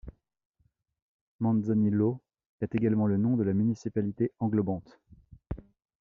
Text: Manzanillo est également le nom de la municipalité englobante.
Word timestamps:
Manzanillo 1.39 2.23
est 2.59 2.73
également 2.73 3.05
le 3.05 3.17
nom 3.17 3.37
de 3.37 3.43
la 3.43 3.53
municipalité 3.53 4.31
englobante. 4.39 4.99